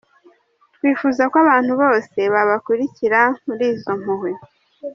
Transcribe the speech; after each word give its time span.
Twifuza 0.75 1.23
ko 1.31 1.35
abantu 1.43 1.73
bose 1.81 2.19
babakurikira 2.33 3.21
muri 3.45 3.65
izo 3.73 3.91
mpuhwe. 4.01 4.31